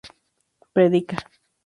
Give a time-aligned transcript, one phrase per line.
[0.73, 1.21] predica